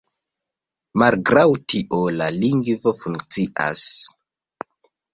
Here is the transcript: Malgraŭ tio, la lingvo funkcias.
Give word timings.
Malgraŭ 1.01 1.43
tio, 1.75 2.01
la 2.23 2.31
lingvo 2.39 2.97
funkcias. 3.05 3.89